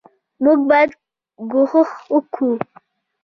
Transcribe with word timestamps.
موږ 0.43 0.59
باید 0.69 0.91
کوښښ 1.51 1.89
وکو 2.13 2.49